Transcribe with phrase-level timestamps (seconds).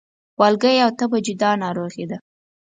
[0.39, 2.17] والګی او تبه جدا ناروغي دي